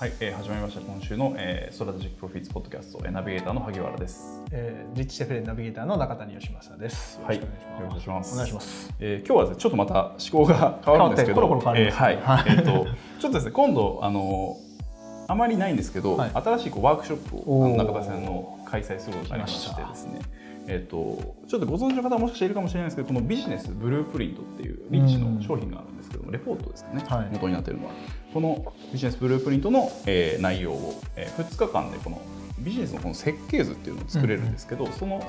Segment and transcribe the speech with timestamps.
[0.00, 4.42] はい、えー、始まりました今週の、えー、 Strategic Profits ポッドキャスト、えー、ナビゲーターの萩原です。
[4.50, 7.20] えー、リッチシェフレナビゲーターの中谷義正です。
[7.22, 7.48] はい、よよ
[7.92, 8.32] ろしくお願いします。
[8.32, 8.94] お願いします。
[8.98, 12.86] えー、今日はですね、ちょっとまた趣向が変わるんですけど、コロコロ変わりますえーはい、はいえっ、と、
[13.20, 14.56] ちょっとですね、今度あの
[15.28, 20.20] あまりないんですけど、はい新しいこうワークショップを中田さんの開催することになりましてですね。
[20.70, 27.28] えっとちょっとご存知の方はもしかしたらいるかもしれないですけどこの Business Blueprint っていう Rich の商品があるんですけどもレポートですかね、はい。
[27.32, 27.92] 元になっているのは。
[28.32, 32.22] このビジネスブループリントの、えー内容を、えー、2日間でこの
[32.60, 35.20] ビジネスのこの設計図っていうのを作れるんですけど、その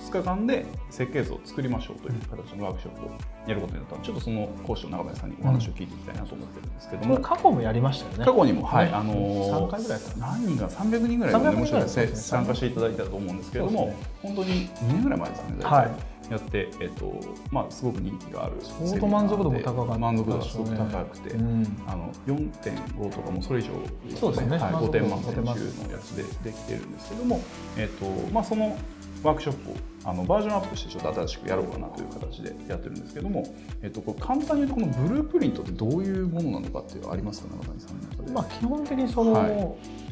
[0.00, 3.10] 2日間で設計図を作りましょうという形のワークショップを
[3.46, 8.24] やることになったのでちょっとその講師の中谷さんにお話を聞いていきたいなと思ってるんですけども、これ過去もやりましたよね。
[8.24, 8.92] 過去にも、はい、ね。
[8.92, 12.16] あのー3回ぐらい何人か300人ぐらい300のもしかしたらそうですね。
[12.16, 13.96] 参加していただいたと思うんですけれども、ね。
[14.22, 15.70] 本当に2年ぐらい前ですかね、大体。
[15.70, 15.90] はい
[16.30, 17.20] やって、えっと
[17.50, 21.82] まあ、すごく人気がある相当満足度も高かった満足度がすごく高くて、うん。
[21.86, 23.70] あの4.5とかもそれ以上、
[24.16, 24.56] そうですね。
[24.56, 27.40] はい、5満足度点満点中の5点満やつでできてるんですけども、
[27.76, 28.78] えっとまあ、その
[29.22, 33.44] ワークショップをあのバージョンアップしてちょっと新しくやろうかなという形でやってるんですけども、
[33.82, 38.32] えっと、これ簡単に言うとこのブループリントってどういうものなのかっていうのはありますか中谷さんの中で。
[38.32, 40.10] まあ基本的にその、はい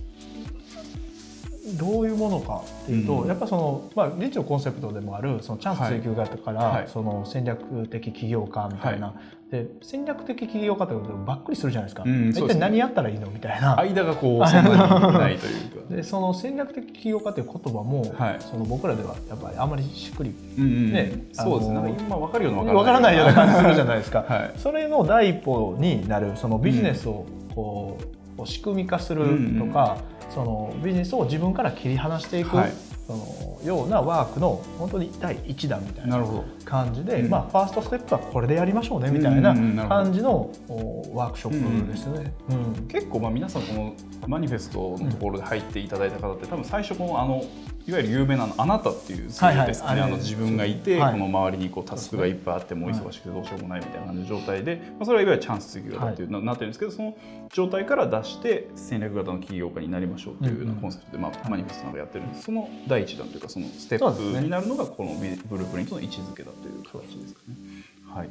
[1.77, 9.15] どういうものかっていうと、うんやっぱそのまあリッチのコンセプトでもあるそのチャンス追求型から、はいはいその戦略的起業家みたいな、
[9.51, 12.05] で戦略的起業家ってことでばっくりするじゃないですか。
[12.07, 13.79] うん一体何やったらいいのみたいな。
[13.79, 15.95] 間がこうそんなにないというか。
[15.95, 21.97] でその戦略的起業家という言葉も、はいその僕らではやっぱりあんまりしっくりうんうんねそうですね。
[21.99, 24.25] 今わかるようなわからないような感じするじゃないですか。
[24.29, 29.99] はいそれの第一歩になるそのビジネスをこう、こう仕組み化するとか、
[30.31, 32.73] そのビジネスを自分から切り離していく、はい。
[33.05, 36.17] そのようなワークの本当に第一弾みたいな。
[36.17, 36.45] なるほど。
[36.69, 37.31] 感じで、うん。
[37.31, 39.55] まあ、ファーストステップはこれでやりましょうねみたいな
[39.89, 42.35] 感じのおワークショップですね。
[42.51, 43.95] うん結構まあ皆さんこの
[44.27, 47.43] マニフェストのところで入っていただいた方って多分最初このあの
[47.87, 50.09] いわゆる有名なあのあなたっていう数字ですかね、はい。
[50.09, 51.13] はいあの自分がいて、はい。
[51.13, 56.25] この周りにこうタスクがいっぱいあってもう忙しくてどうしようもないみたいな感じの状態で、まあ、それはいわゆるチャンス追求型ってい。
[56.27, 57.17] うななってるんですけどその
[57.51, 62.43] 状態から出して戦略型の起業家になりましょうっていうようなコンセプトで、まあ、マニフェストなんかやってるんです。
[62.43, 67.57] その第一弾というかそのステップになるのがこのビブループリントの位置づけだという形ですかね。
[68.07, 68.31] はい。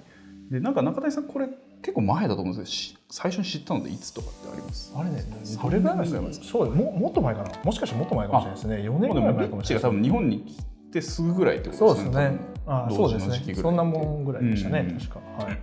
[0.51, 1.47] でなんか中谷さんこれ
[1.81, 4.93] 結構前だと思うんですけどし最初に知ったのでいつとかってあります？
[4.95, 6.45] あれね、三どれぐらい前ですか？
[6.45, 12.11] そうももっと前かな、もしかしてもっと前かもしれないですね、4年ぐらい前かもしれない多分日本に来てすぐぐらいってこそうですね。
[12.11, 13.27] とですね。、そうですね。
[13.27, 14.99] 分同時の時期ぐ、らいそんなもんぐらいでしたね、うん。
[14.99, 15.19] 確か。
[15.19, 15.57] はい。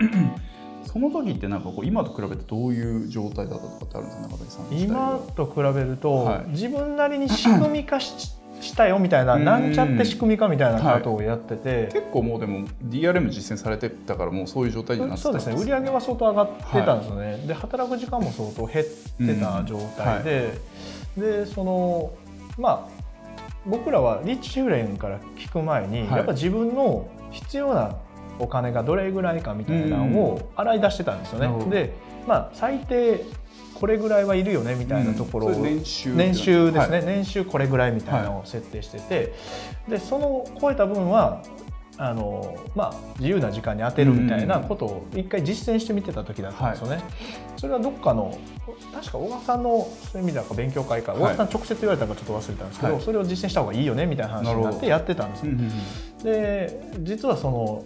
[0.84, 4.28] その時ってなんかこう今と比べてどういう状態だったとかってあるんですか？
[4.28, 5.18] 中谷さん今は。
[5.34, 6.50] と比べると、はい。
[6.50, 9.44] 自分なりに仕組み化し したよみたいな、うん。
[9.44, 15.56] なんちゃって仕組み化みたいなことをやってて、結構もうでも DRM 実践されてたからもうそういう状態になってたそうですね。
[15.56, 20.52] 売り上げは相当上がってたんですよね、で働く時間も相当減ってた状態で、
[21.16, 22.12] でその
[22.58, 23.04] まあ
[23.66, 26.16] 僕らはリッチ・シューレンから聞く前に、はい。
[26.18, 27.96] やっぱ自分の必要な
[28.38, 31.70] お金がどれぐらいかみたいなのを洗い出してたんですよね。
[31.70, 31.94] で、
[32.26, 33.22] まあ、最低
[33.74, 35.62] これぐらいはいるよねみたいなところを、うん。
[35.62, 37.06] 年収年収ですね、はい。
[37.06, 39.34] 年収これぐらいみたいなのを設定してて、
[39.88, 41.42] でその超えた分は
[41.96, 47.02] あの、まあ、自由な時間に当てるみたいなことを一回実践してみてた時だったんですよね。
[47.56, 48.36] それはどっかの
[48.92, 51.20] 確か小川さんのそういう意味では勉強会か、はい。
[51.20, 53.02] 小川さん直接言われたのかちょっと忘れたんですけど、はい。
[53.02, 55.52] それを実践した方がいいよねみたいな話になってやってたんですよ。
[56.24, 57.84] で実はその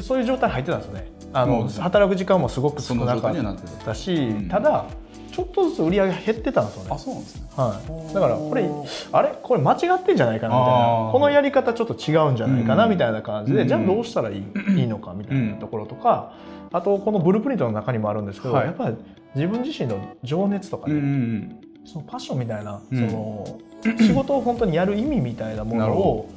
[0.00, 1.06] そういう状態に入ってたんですよね。
[1.32, 3.54] あの、うん働く時間もすごく少なかった
[3.84, 4.86] たし、うんただ
[5.32, 6.90] ちょっとずつ売り上げ減ってたんですよね。
[6.92, 6.98] あ。
[6.98, 7.42] そうなんですね。
[7.56, 8.68] はい、だからこれ
[9.12, 9.34] あれ？
[9.42, 11.12] これ間違ってんじゃないかなみたいあなー。
[11.12, 13.68] このやり方ちょっと違うんじゃないかなうんみたいな感じで、うん。
[13.68, 14.44] じゃあどうしたらいい？
[14.76, 16.34] いいのかみたいなところとか、
[16.70, 18.66] あとこのブループリントの中にもあるんですけど、はい。
[18.66, 18.96] やっぱり
[19.34, 23.10] 自分自身の情熱とかね、うんそのパッションみたいな、うん。
[23.10, 23.58] その
[23.98, 26.30] 仕事を本当にやる意味みたいなものを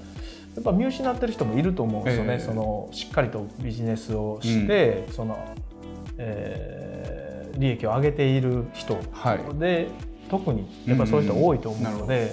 [0.56, 2.40] やっぱ見失ってる人もいると思うんですよね、ええ。
[2.40, 5.38] そのしっかりとビジネスをして、その
[6.18, 6.96] えー
[7.58, 9.60] 利益を上げている人はい。
[9.60, 9.88] で
[10.30, 12.32] 特にやっぱそういう人多いと思ううんうんので、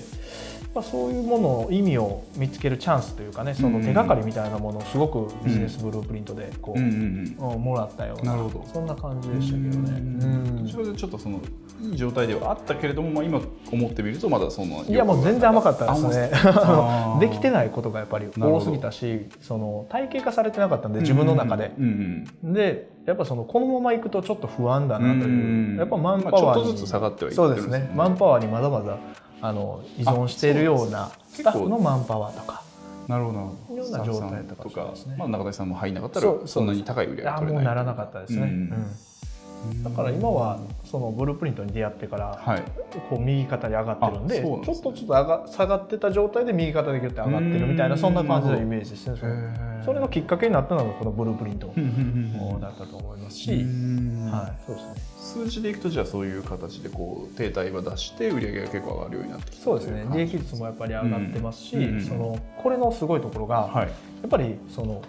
[0.75, 8.37] まあ、そういうものを意味を見つけるチャンスというかねその手がかりみたいなものをすごくビジネスブループリントでこう、うんうんもらったような
[8.73, 10.01] そんな感じでしたけどね。
[10.01, 10.69] うん。
[10.69, 11.41] それでちょっとその
[11.81, 13.41] いい状態ではあったけれども、まあ、今
[13.71, 16.31] 思ってみるとまだそのいやもう全然甘かったですね。
[17.21, 21.73] できてないことがやっぱり多すぎたしその体系化されてなかったんで自分の中で。
[21.79, 25.29] うんうんでやっぱそのこのままいくとちょっと不安だなという、う
[25.75, 27.79] んやっぱマンパまあちょワーに、っとずつ下がってはいってそうるんですね。
[27.79, 27.95] ですね。
[27.97, 28.97] マンパワーにまだまだ
[29.43, 32.63] あの依存しているようなスタッフのマンパワーとか
[33.09, 35.17] なるほどなるほどような状態とかね。
[35.19, 38.43] まあ、中谷さんも入んなかったらそんなに高い売り上げ取れないならなかったですね。
[38.43, 38.49] うん。
[38.49, 38.87] うん
[39.83, 42.63] だから今はそのブループリントに出会ってから、はい。
[43.09, 44.43] こう右肩に上がってるんでね。
[44.43, 48.01] ちょっとちょっと上が下がってた状態で右肩でギュッて上がってるみたいなうん。
[48.01, 49.17] そんな感じのイメージですね。
[49.85, 51.73] それのきっかけになったのがこのブループリント
[52.61, 54.95] だったと思いますうし、んはい、そうですね。
[55.17, 60.07] 数字でいくとじゃあそういう形でこう停滞は出して売り上げが結構上がるようになってきたそうですね。
[60.13, 63.87] 利益率もやっぱり上がってますし、そのこれのすごいところが、はい。
[63.87, 63.93] や
[64.27, 65.03] っぱりその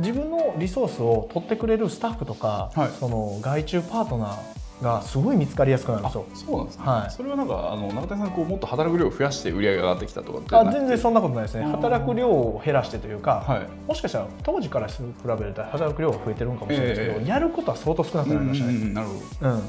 [0.00, 2.88] 自分のリソースを取ってくれるスタッフとか、はい。
[2.98, 6.26] その外注パートナーがすごい見つかりやすくなるんですよ。
[6.34, 7.10] そうなんですね、はい。
[7.10, 11.64] それはなんかあの中谷さんこうもっと働く量を増やして売り上げが上がってきたとかってあ全然そんなことないですね。
[11.64, 13.68] 働く量を減らしてというか、はい。
[13.88, 17.28] もしかしたら当時から比べると働く量が増えてるんかもしれないですけど、ええ。
[17.28, 18.86] やることは相当少なくなりましたうんうんね。
[18.86, 19.50] うんなるほど。
[19.50, 19.62] うん。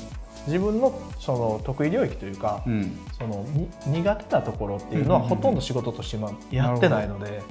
[0.48, 2.98] 自分のその得意領域というか、うん。
[3.18, 7.42] そのに苦手なところっていうのはほとんど仕事として今やってないので、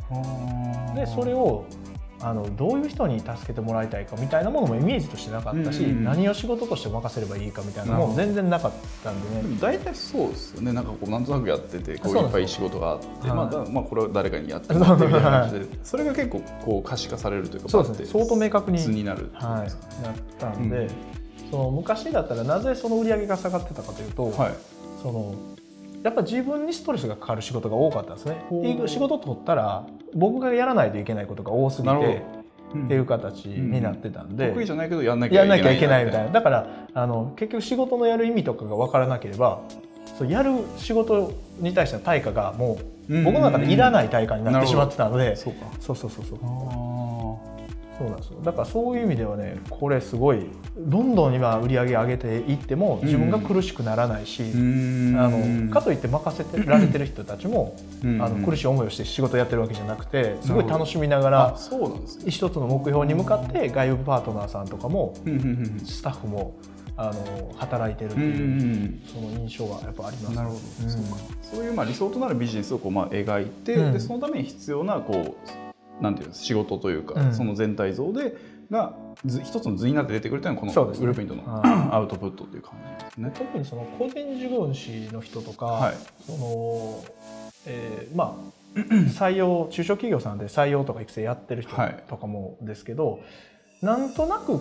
[0.94, 1.64] でそれを
[2.20, 6.04] あのどういう人に助けてもらいたいかみたいなものもイメージとしてなかったし、うんうんうん。
[6.04, 8.72] 何を仕事として任せればいいかみたいなのも全然なかっ
[9.04, 9.56] たんでね。
[9.60, 10.72] 大体そうですよね。
[10.72, 13.36] なんかこうなんとなくやっててこういっぱい仕事があって、はい。
[13.36, 18.06] まあだまあ、これは誰かにやってもらってみたいな感じでそれが結構こう可視化されるというかそうですね。
[18.06, 20.90] 相当明確に図になるはい、なったんで、うん。
[21.50, 24.54] その昔だったらなぜその売り上げが下がってたかというと、はい。
[25.02, 25.34] その
[26.02, 28.36] やっぱ自分にストレスがかかる仕事が多かったんですね。
[28.86, 32.38] 仕事取ったら僕がやらないといけないことが多すぎてど。
[32.68, 36.26] っていう形になってたんで、得意じゃないけどやんなきゃいけないみたいな。
[36.26, 39.62] なだからあの結局仕事のやる意味とかが分からなければ
[40.18, 42.78] そうやる仕事に対しての対価がも
[43.08, 43.24] ううん。
[43.24, 45.66] 僕の中でいらない対価になってしまってたので、そうか。
[45.80, 46.38] そうそうそうそう。
[46.42, 47.17] あ
[47.98, 48.40] そうなんですよ。
[48.44, 50.46] だからそういう意味ではねこれすごい
[50.76, 58.22] どんどん今売り上げ上げていっても自分が苦しくならないし、ーあのかといって任せてられてる人たちも、うん。
[58.22, 62.30] あの苦しい思いをして仕事やってるわけじゃなくてすごい楽しみながあらそうなんですね。
[62.30, 66.54] 一つの目標に向かって外部パートナーさんとかもうんうんうんスタッフも
[66.96, 69.02] あの働いてるってうんうんいう、うん。
[69.06, 70.36] その印象がやっぱあります。
[70.36, 70.90] なるほど、うん。
[70.90, 71.08] そうか。
[71.42, 73.92] そういうまあ理想となるビジネスをこうまあ描いて、うん。
[73.92, 75.67] でそのために必要なこう
[76.00, 77.34] なんていう仕事というか、うん。
[77.34, 78.36] その全体像で
[78.70, 80.98] が図一つの図になって出てくるというのがこのね。
[80.98, 83.32] グループイントのはアウトプットという感じですね。
[83.34, 85.94] 特にその個人事業主の人とか、はい。
[86.26, 87.04] その
[87.66, 88.58] えーまあ
[89.10, 92.04] 採用中小企業さんで採用とか育成やってる人はい。
[92.08, 93.20] とかもですけど、
[93.82, 94.60] なんとなく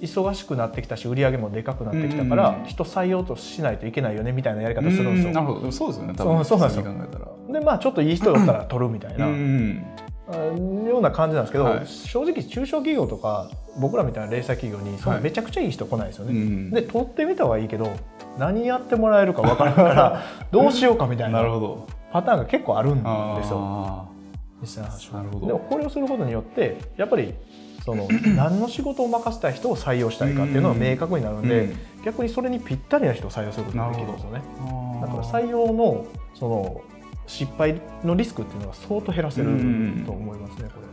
[0.00, 2.64] 忙しくなってきたし売り上げもでかくなってきたから、うん。
[2.64, 5.32] 人採用としないといけないよねみたいなやり方するんですよ。
[5.34, 5.60] なるほど。
[5.60, 6.14] でもそうですよね。
[6.16, 6.82] 多分そうなんですよ。
[6.84, 7.18] 普通に考えた
[7.52, 7.60] ら。
[7.60, 9.26] でまあちょっといい人だったら取るみたいな、
[10.36, 11.86] ような感じなんですけど、はい。
[11.86, 15.24] 正直中小企業とか僕らみたいな零細企業にそのはい。
[15.24, 16.32] めちゃくちゃいい人来ないですよね。
[16.32, 16.70] うん。
[16.70, 17.90] で取ってみたはいいけど
[18.38, 20.22] 何やってもらえるか分からんから
[20.52, 21.42] どうしようかみたいな。
[22.12, 23.04] パターンが結構あるんです
[23.50, 23.58] よ。
[23.60, 24.06] あ
[24.60, 25.46] 実際なるほど。
[25.46, 27.34] でもこれをすることによってやっぱり
[27.84, 31.76] その 何の仕事を任せたい人を採用したいかっていうのが明確になるんで、うん。
[32.04, 34.42] 逆にそれにぴったりな人を採用することができるんですよね。
[35.00, 36.04] だから採用の
[36.34, 36.80] その
[37.28, 40.88] 失敗のリスクっていうのが相当減らせるうんと思いますねこれ。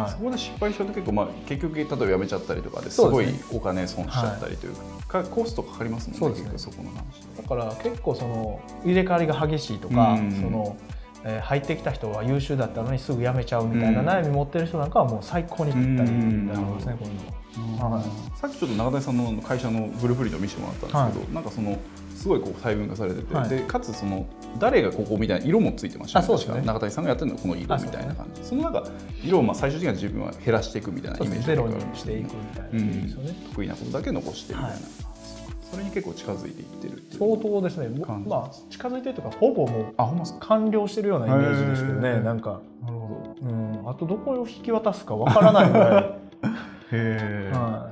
[0.00, 0.10] はい。
[0.10, 4.74] そこで失敗しちゃうと結構、まあ、結局例えば辞めちゃったりとかですごいお金損しちゃったりという
[5.08, 6.58] か,、コストかかりますもんねそうですね。
[6.58, 7.26] そこの話。
[7.36, 10.76] だから結構その入れ替わりが激しいとか、うんその
[11.24, 17.90] えー入ってきた人は優秀だったのにすぐ辞めちゃうみたいなうん悩み持ってる人なんかはもう最高にぴったりになりますね、こういうの。
[17.90, 17.96] は。
[17.96, 18.04] はい。
[18.38, 21.78] さっきちょっと中谷さんの会社のブループリントを見せてもらったんですけど、なんかその
[22.20, 23.48] すごいこう細分化されてて、はい。
[23.48, 24.26] でかつその
[24.58, 26.60] 誰がここみたいな色もついてましたあそうですね。
[26.60, 28.44] 中谷さんがやってるのはこの色みたいな感じ。
[28.44, 28.90] そ,、のなんか
[29.24, 33.34] 色をまあ最終的には自分は減らしていくみたいなイメージねゼロにしていくみたいなうん。
[33.48, 34.82] 得意なことだけ残してみたいな、はい。
[35.70, 37.88] それに結構近づいていってる相当ですね、
[38.26, 43.48] まあ、近づいてるというかほぼもう完了してるようなイメージですけどねなんか、なるほど。
[43.48, 46.04] うん、あとどこを引き渡すかわからないぐらい、
[46.92, 47.89] へえ、はい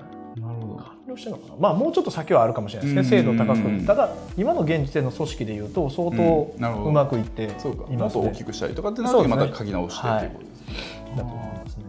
[1.18, 3.36] してるのかな、まあ、もうちょっと先はあるかもしれないですね、うん。
[3.36, 7.74] 精度高く、ただ、今の現時点の組織でいうと、相当うまくいっていますね。
[7.96, 11.84] もっと大きくしたりとかってなるとまた書き直してっていうことですね、だと思いますね。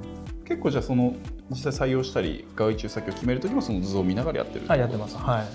[0.45, 1.13] 結構じゃあその
[1.51, 5.15] 実際採用したり外注先を決める時もその図を見ながらやってるはい、やってます。
[5.15, 5.45] はい。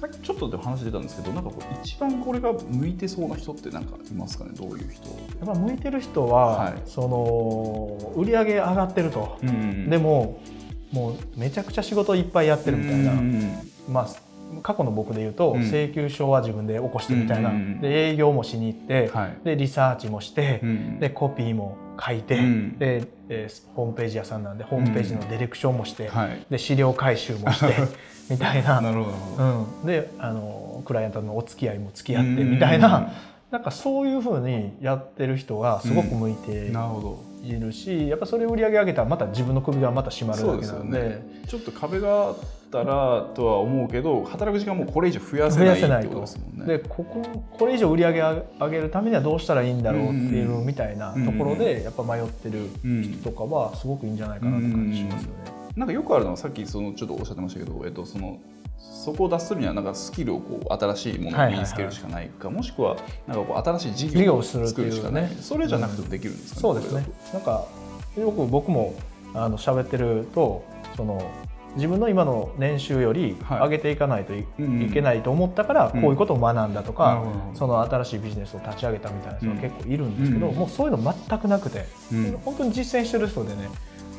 [0.00, 4.50] さっきちょっとで話出たんですけどなんかこう一番これが向いてそうな人ってなんかいますかね？
[4.54, 6.74] どういう人、やっぱ向いてる人は、はい。
[6.84, 10.40] その売り上げ上がってると、うんでも
[10.92, 13.52] もうめちゃくちゃ仕事いっぱいやってるみたいな、うん
[13.88, 14.08] まあ
[14.62, 15.62] 過去の僕で言うと、うん。
[15.62, 19.38] 請求書は自分で起こしてみたいな、うんで営業もしに行って、はい。
[19.44, 21.00] でリサーチもして、うん。
[21.00, 22.78] でコピーも書いて、うん。
[22.78, 26.46] で、えーホームページ屋さんなんでホームページのディレクションもして、はい。
[26.50, 27.74] で資料回収もして
[28.30, 28.80] みたいな。
[28.80, 29.44] なるほど。
[29.82, 33.12] うん、であのクライアントのお付き合いも付き合ってみたいな、
[33.50, 37.36] なんかそういうふうにやってる人がすごく向いてなるほど。
[37.46, 42.34] いるしやっぱそれを売り上げ上げたらまた自分の首がまた締まるだけなので、ね、ちょっと壁があ
[42.66, 46.66] ったらとは思うけど働く時間もこれ以上増やせないってことですもんね。
[46.66, 47.22] でここ
[47.58, 52.68] これ以上売り上げ上げるためにはどうしたらいいんだろうっていうみたいなところでやっぱ迷ってる
[53.02, 55.34] 人とかはすごくいいんじゃないかなって感じしますよね。
[55.76, 58.38] なんかよくあるのはさっきそのちょっとおっしゃってましたけど、えっと、その
[58.78, 62.96] そこを脱するにはなんかスキルをこう新しいものを身につけるしかないか、もしくは
[63.26, 67.06] なんかこう新しい事業を作るしかない、ね、それじゃなくてもできるんですか、ね、そうですね。
[67.32, 67.66] なんか
[68.18, 68.94] よく僕も
[69.34, 70.64] あの喋ってると
[70.96, 71.30] その
[71.76, 74.44] 自分の今の年収より上げていかないとい,、
[74.92, 77.22] けないと思ったからこういうことを学んだとか、
[77.54, 81.84] その新しいビジネスを立ち上げたみたいな人が結構いるんですけど、もうそういうの全くなくて、
[82.44, 83.68] 本当に実践してる人でね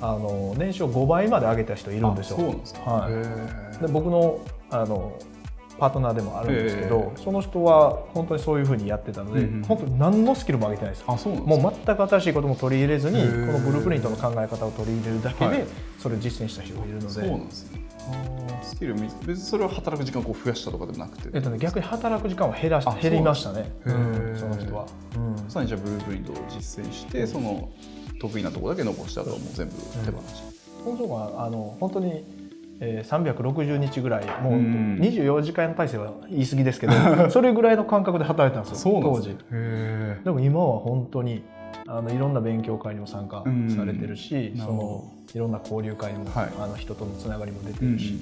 [0.01, 2.37] あの年収を5倍まで上げた人いるんですよ。
[2.85, 3.09] は
[3.79, 5.17] い、で僕のあの
[5.79, 11.03] パートナーでもあるんですけど、その人は本当にそういうふうにやってたので、うん、本当に何のスキルも上げてないです。
[11.07, 15.65] あそうなんもう全く新しいことも取り入れずにこのブループリントの考え方を取り入れるだけで、
[15.99, 17.09] それを実践した人がいるので。
[17.09, 17.87] そうなんですね。
[18.61, 27.69] スキル別にそれは働く時間を増やしたとかでもなくて、えっとね、逆に働く時間は減ら減りましたね、うん、その人は、うん、まさにじゃあブループリントを実践して、その
[28.19, 30.43] 得意なところだけ残したともう全部手放し、
[30.79, 32.23] うん、その人があの本当に
[32.79, 36.93] えー、360日ぐらいもう24時間体制は言い過ぎですけど
[37.31, 39.35] それぐらいの感覚で働いてたんですよ当時。
[40.23, 41.43] でも今は本当に
[41.87, 43.43] あのいろんな勉強会にも参加
[43.75, 45.03] されてるし、その
[45.33, 48.19] いろんな交流会にも、はい、あの人とのつながりも出てるし、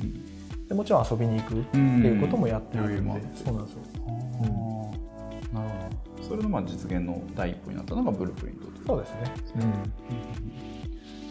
[0.68, 3.80] でもちろん遊びに行くっていうこともやってるので、そうなんですよ。
[5.54, 6.24] なるほど。
[6.28, 9.18] それのまあ実現の第一歩になったのがブループリントそうですね、
[9.58, 10.75] うん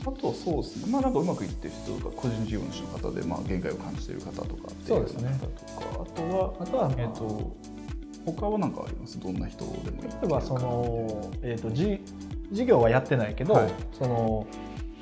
[0.06, 5.38] あとそうですね、まあ、なんかうまくいってる人とか個人事業主の方で、まあ、限界を感じている方とかそうですね。
[5.40, 5.46] と
[5.80, 7.56] かあとはあとは、えーと、
[8.26, 9.18] 他は何かあります？
[9.18, 12.00] どんな人でも例えばその、えーと、じ
[12.52, 14.46] 事業はやってないけど、はい、その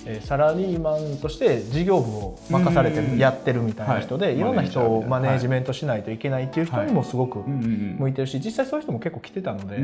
[0.04, 9.82] えサラリーマンとして事業部を任されてやってるみたいな人で、い、ろんな人をマネージメントしないといけないっていう人にもすごく向いてるし実際そういう人も結構来てたので、はい、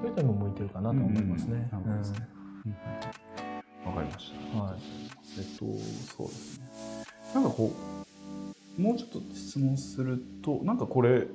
[0.00, 1.68] そういう人にも向いてるかなと思いますね。
[1.72, 3.23] わかり
[4.14, 4.58] ました。
[4.58, 4.74] はい。
[5.38, 5.64] えっと、
[6.16, 6.64] そうですね。
[7.34, 7.72] なんかこ
[8.78, 11.26] う、もうちょっと質問すると、なんかこれ、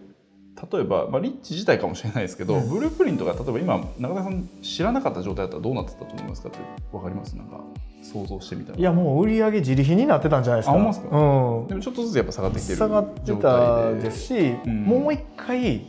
[0.71, 6.57] 例えば、まあ、リッチ自体かもしれないですけど、うん、ブループリントが例えば今中田さん知らなかった状態だったらどうなってたと思いますかって
[6.91, 7.37] 分かります？
[7.37, 7.61] なんか
[8.03, 8.77] 想像してみたら。
[8.77, 10.75] いやもう売り上げ自利品になってたんじゃないですか。
[10.75, 15.85] あますか、うん、でもちょっとずつやっぱ下がってきてる下がってたですし、うん、もう一回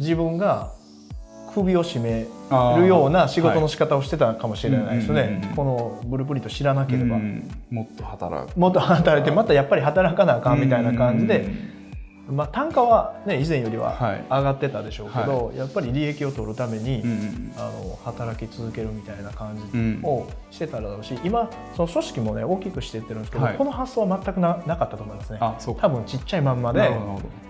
[0.00, 0.72] 自分が
[1.54, 2.26] 首を絞め
[2.78, 7.18] るような仕事の仕方をしてたかもしれないですね、このブループリント知らなければ、
[7.70, 8.56] もっと働く。
[8.56, 11.46] もっと働いてまたやっぱり働かなあかんみたいな感じで、
[12.30, 13.96] まあ、単価は、ね、以前よりは
[14.30, 25.38] 上がってたでしょうけど、はい、やっぱり利益を取るために、うん、あの働き続けるみたいな感じをしてただろうし、今その組織もね大きくしていってるんですけど、はい、この発想は全くななかったと思いますね。
[25.40, 26.90] 多分ちっちゃいまんまで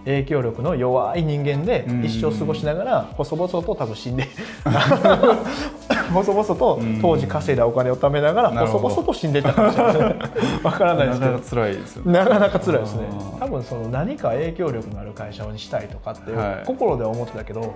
[0.04, 4.28] 影響力の弱い人間で一生過ごしながら細々と多分死んで
[6.12, 10.16] 細々と当時稼いだお金を貯めながら細々と死んでたかもしれない。
[10.62, 11.32] わからないですけど。
[11.32, 12.12] なかなか辛いですよね。
[12.12, 13.08] なかなか辛いですね。
[13.38, 16.32] 多分その何か影響力のある会社にしたいとかって
[16.66, 17.74] 心では思ってたけど、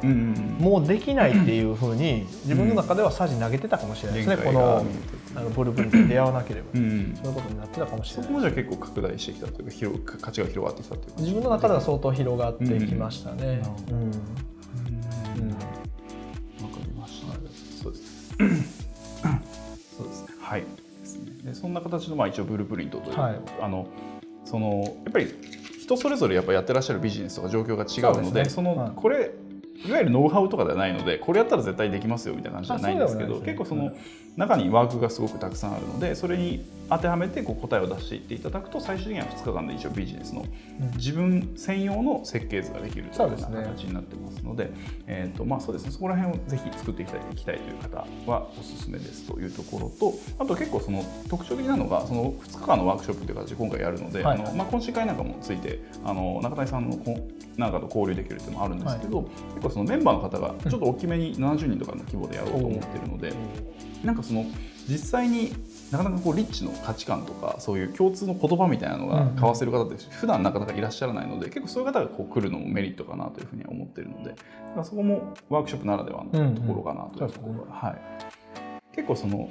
[0.59, 4.85] もうできないっていうふうに自分の中ではさじ投げてたかもしれないですね、この
[5.37, 8.27] あのブループリントに出会わなければ、そういうことになってたかもしれない。
[8.27, 13.63] そこもじゃ結構拡大してきたというか広価値が広がってきたという自分の中では相当広がってきましたね。
[13.91, 13.97] うん。
[14.03, 14.13] うん。
[17.83, 18.35] そうです。
[19.97, 20.29] そうですね。
[20.41, 20.65] はい。
[21.45, 23.87] でそんな形のまあ一応ブループリントという、はい、あの
[24.47, 25.27] そのやっぱり
[25.85, 29.33] 人それぞれやっぱやってらっしゃるビジネスとか状況が違うので、そ、ね、の、はい、これ
[29.87, 33.93] いわゆるノウハウとかではないのでこれやったら絶対できますよみたいな感じじゃないんですけど、ね、結構その
[34.37, 40.45] 中にワークがすごくたくさんあるのでそれに当てはめてこう答えを出していっていただくと最終的には2日間で一応ビジネスの
[40.97, 44.71] 自分専用の設計図ができるというような形になってますので、
[45.07, 45.91] えーとまあ、そうですね。
[45.91, 56.99] そこら辺をぜひ作っていきたいいきたいという方はおすすめですというところとあと結構その特徴的なのがその2日間のワークショップという形で今回やるので、はい、あのまあ、懇親会なんかもついてあの中谷さんの
[57.57, 63.33] なんかと交流できるっていうのもあるんですけど、はい、結構そのメンバーの方がちょっと大きめに70人とかの規模でやろうと思ってるので、
[64.03, 64.45] なんかその
[64.89, 65.53] 実際に
[65.91, 74.35] なかなかこうリッチの価値観とかそういう共通の言葉みたいなのが交わせる方って普段なかなかいらっしゃらないので結構そういう方がこう来るのもメリットかなというふうには思っているので
[74.83, 78.01] そこもワークショップならではのところかなというところはい、
[78.95, 79.49] 結構その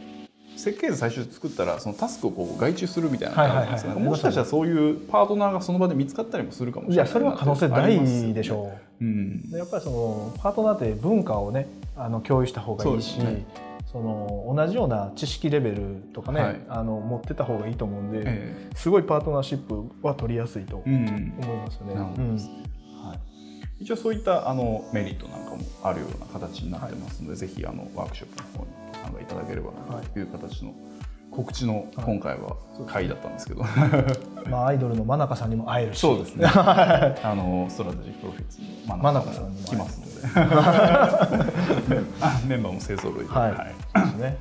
[0.55, 7.05] 設計図最初作ったらそのタスクをこう外注するみたいな感じですね、もしかしたらそういうパートナーがその場で見つかったりもするかもしれない。
[7.05, 8.71] いやそれは可能性大でしょ
[9.01, 13.45] う、うん、やっぱりそのパートナーって文化をねあの共有した方がいいし、ね、
[13.85, 16.61] その同じような知識レベルとかね、はい。
[16.67, 22.63] あの持ってた方がいいと思うんで、えすごいパートナーシップは取りやすいと思いますよね。
[23.79, 30.73] 一応そういったあのメリットなんかもあるような形になってますので、ぜひあのワークショップの方にご参加いただければなという形の
[31.35, 35.99] 告知の今回は会だったんですけど、うんまあ、アイドルの真中さんにも会えるし。
[35.99, 36.45] そうですね。
[36.53, 40.13] あのストラテジックプロフィッツの真中さんにも来ますので。
[42.47, 43.51] メンバーも勢ぞろいで、はい。
[43.51, 43.65] は
[44.15, 44.19] い。
[44.19, 44.37] ね。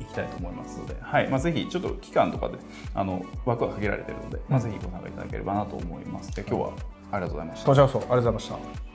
[0.00, 1.28] 行きたいと思いますので、はい。
[1.28, 2.58] まあ、ぜひちょっと期間とかで
[2.94, 6.34] あの枠は限られているので、まあ、ぜひご参加いただければなと思います。
[6.34, 6.70] で今日は
[7.12, 7.66] ありがとうございました。
[7.66, 8.93] こちらこそありがとうございました。